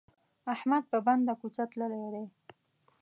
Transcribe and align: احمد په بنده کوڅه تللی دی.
احمد 0.53 0.83
په 0.91 0.97
بنده 1.05 1.33
کوڅه 1.41 1.63
تللی 1.71 2.05
دی. 2.13 2.25